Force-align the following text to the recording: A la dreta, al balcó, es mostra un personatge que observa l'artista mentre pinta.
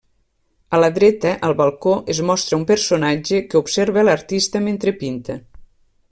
A 0.77 0.77
la 0.83 0.87
dreta, 0.95 1.33
al 1.49 1.53
balcó, 1.59 1.93
es 2.13 2.21
mostra 2.29 2.57
un 2.61 2.65
personatge 2.73 3.43
que 3.51 3.61
observa 3.63 4.07
l'artista 4.09 4.63
mentre 4.69 4.95
pinta. 5.03 5.37